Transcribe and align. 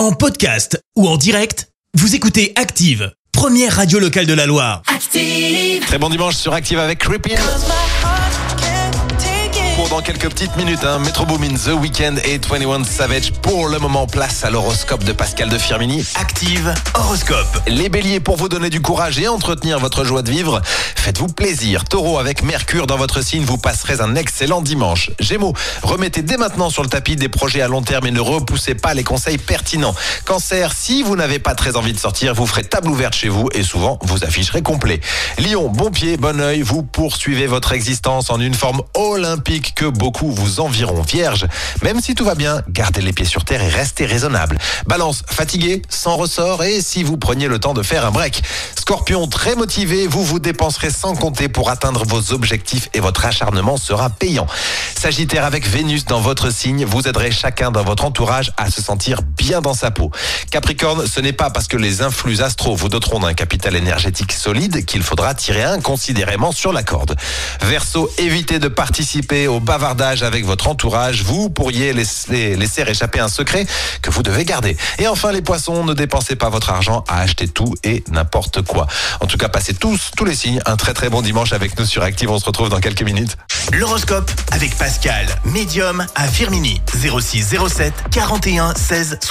En 0.00 0.12
podcast 0.12 0.82
ou 0.96 1.06
en 1.06 1.18
direct, 1.18 1.68
vous 1.92 2.14
écoutez 2.14 2.54
Active, 2.56 3.12
première 3.32 3.76
radio 3.76 3.98
locale 3.98 4.24
de 4.24 4.32
la 4.32 4.46
Loire. 4.46 4.80
Active. 4.86 5.84
Très 5.84 5.98
bon 5.98 6.08
dimanche 6.08 6.36
sur 6.36 6.54
Active 6.54 6.78
avec 6.78 7.00
Creepin. 7.00 7.36
Dans 9.90 10.00
quelques 10.02 10.28
petites 10.28 10.54
minutes, 10.56 10.84
hein, 10.84 11.00
Metro 11.00 11.26
Boomin, 11.26 11.48
The 11.48 11.72
Weeknd 11.72 12.14
et 12.24 12.38
21 12.38 12.84
Savage. 12.84 13.32
Pour 13.32 13.66
le 13.66 13.80
moment, 13.80 14.06
place 14.06 14.44
à 14.44 14.50
l'horoscope 14.50 15.02
de 15.02 15.10
Pascal 15.10 15.48
de 15.48 15.58
Firmini. 15.58 16.06
Active 16.14 16.72
Horoscope. 16.94 17.60
Les 17.66 17.88
béliers, 17.88 18.20
pour 18.20 18.36
vous 18.36 18.48
donner 18.48 18.70
du 18.70 18.80
courage 18.80 19.18
et 19.18 19.26
entretenir 19.26 19.80
votre 19.80 20.04
joie 20.04 20.22
de 20.22 20.30
vivre, 20.30 20.62
faites-vous 20.64 21.26
plaisir. 21.26 21.84
Taureau, 21.86 22.18
avec 22.18 22.44
Mercure 22.44 22.86
dans 22.86 22.96
votre 22.96 23.20
signe, 23.20 23.42
vous 23.42 23.58
passerez 23.58 24.00
un 24.00 24.14
excellent 24.14 24.62
dimanche. 24.62 25.10
Gémeaux, 25.18 25.54
remettez 25.82 26.22
dès 26.22 26.36
maintenant 26.36 26.70
sur 26.70 26.84
le 26.84 26.88
tapis 26.88 27.16
des 27.16 27.28
projets 27.28 27.60
à 27.60 27.66
long 27.66 27.82
terme 27.82 28.06
et 28.06 28.12
ne 28.12 28.20
repoussez 28.20 28.76
pas 28.76 28.94
les 28.94 29.02
conseils 29.02 29.38
pertinents. 29.38 29.96
Cancer, 30.24 30.72
si 30.72 31.02
vous 31.02 31.16
n'avez 31.16 31.40
pas 31.40 31.56
très 31.56 31.74
envie 31.74 31.92
de 31.92 31.98
sortir, 31.98 32.32
vous 32.32 32.46
ferez 32.46 32.62
table 32.62 32.88
ouverte 32.88 33.14
chez 33.14 33.28
vous 33.28 33.48
et 33.54 33.64
souvent 33.64 33.98
vous 34.02 34.22
afficherez 34.22 34.62
complet. 34.62 35.00
Lion, 35.38 35.68
bon 35.68 35.90
pied, 35.90 36.16
bon 36.16 36.40
oeil, 36.40 36.62
vous 36.62 36.84
poursuivez 36.84 37.48
votre 37.48 37.72
existence 37.72 38.30
en 38.30 38.38
une 38.40 38.54
forme 38.54 38.82
olympique 38.94 39.74
beaucoup 39.84 40.30
vous 40.30 40.60
envieront. 40.60 41.02
Vierge, 41.02 41.46
même 41.82 42.00
si 42.00 42.14
tout 42.14 42.24
va 42.24 42.34
bien, 42.34 42.62
gardez 42.68 43.00
les 43.00 43.12
pieds 43.12 43.24
sur 43.24 43.44
terre 43.44 43.62
et 43.62 43.68
restez 43.68 44.06
raisonnable. 44.06 44.58
Balance, 44.86 45.22
fatigué, 45.26 45.82
sans 45.88 46.16
ressort 46.16 46.62
et 46.64 46.80
si 46.80 47.02
vous 47.02 47.16
preniez 47.16 47.48
le 47.48 47.58
temps 47.58 47.74
de 47.74 47.82
faire 47.82 48.04
un 48.04 48.10
break. 48.10 48.42
Scorpion, 48.78 49.26
très 49.26 49.54
motivé, 49.54 50.06
vous 50.06 50.24
vous 50.24 50.38
dépenserez 50.38 50.90
sans 50.90 51.14
compter 51.14 51.48
pour 51.48 51.70
atteindre 51.70 52.04
vos 52.04 52.32
objectifs 52.32 52.88
et 52.94 53.00
votre 53.00 53.24
acharnement 53.24 53.76
sera 53.76 54.10
payant. 54.10 54.46
Sagittaire, 54.98 55.44
avec 55.44 55.66
Vénus 55.66 56.04
dans 56.04 56.20
votre 56.20 56.50
signe, 56.50 56.84
vous 56.84 57.06
aiderez 57.08 57.30
chacun 57.30 57.70
dans 57.70 57.84
votre 57.84 58.04
entourage 58.04 58.52
à 58.56 58.70
se 58.70 58.82
sentir 58.82 59.22
dans 59.58 59.74
sa 59.74 59.90
peau. 59.90 60.12
Capricorne, 60.52 61.04
ce 61.06 61.20
n'est 61.20 61.32
pas 61.32 61.50
parce 61.50 61.66
que 61.66 61.76
les 61.76 62.02
influx 62.02 62.40
astro 62.42 62.76
vous 62.76 62.88
doteront 62.88 63.18
d'un 63.18 63.34
capital 63.34 63.74
énergétique 63.74 64.32
solide 64.32 64.84
qu'il 64.84 65.02
faudra 65.02 65.34
tirer 65.34 65.64
inconsidérément 65.64 66.52
sur 66.52 66.72
la 66.72 66.84
corde. 66.84 67.16
Verseau, 67.62 68.08
évitez 68.18 68.60
de 68.60 68.68
participer 68.68 69.48
au 69.48 69.58
bavardage 69.58 70.22
avec 70.22 70.44
votre 70.44 70.68
entourage. 70.68 71.24
Vous 71.24 71.50
pourriez 71.50 71.92
laisser, 71.92 72.54
laisser 72.54 72.82
échapper 72.82 73.18
un 73.18 73.28
secret 73.28 73.66
que 74.02 74.10
vous 74.10 74.22
devez 74.22 74.44
garder. 74.44 74.76
Et 74.98 75.08
enfin, 75.08 75.32
les 75.32 75.42
poissons, 75.42 75.84
ne 75.84 75.94
dépensez 75.94 76.36
pas 76.36 76.48
votre 76.48 76.70
argent 76.70 77.04
à 77.08 77.20
acheter 77.20 77.48
tout 77.48 77.74
et 77.82 78.04
n'importe 78.10 78.62
quoi. 78.62 78.86
En 79.20 79.26
tout 79.26 79.36
cas, 79.36 79.48
passez 79.48 79.74
tous, 79.74 80.12
tous 80.16 80.24
les 80.24 80.36
signes, 80.36 80.60
un 80.66 80.76
très 80.76 80.94
très 80.94 81.10
bon 81.10 81.22
dimanche 81.22 81.52
avec 81.52 81.76
nous 81.78 81.86
sur 81.86 82.04
Active. 82.04 82.30
On 82.30 82.38
se 82.38 82.44
retrouve 82.44 82.68
dans 82.68 82.80
quelques 82.80 83.02
minutes. 83.02 83.36
L'horoscope 83.72 84.30
avec 84.52 84.76
Pascal, 84.76 85.26
médium 85.44 86.06
à 86.14 86.28
Firmini. 86.28 86.80
06 86.92 87.56
07 87.68 87.94
41 88.10 88.74
16 88.74 89.18